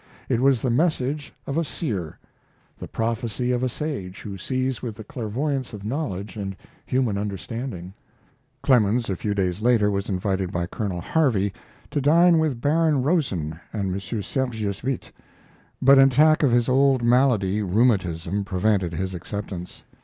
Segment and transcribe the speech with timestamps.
[0.29, 2.17] It was the message of a seer
[2.79, 6.55] the prophecy of a sage who sees with the clairvoyance of knowledge and
[6.87, 7.93] human understanding.
[8.63, 11.53] Clemens, a few days later, was invited by Colonel Harvey
[11.91, 13.99] to dine with Baron Rosen and M.
[14.01, 15.11] Sergius Witte;
[15.83, 19.83] but an attack of his old malady rheumatism prevented his acceptance.